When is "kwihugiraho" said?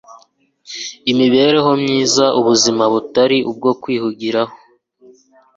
3.81-4.55